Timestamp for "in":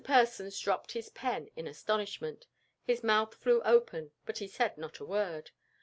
1.55-1.67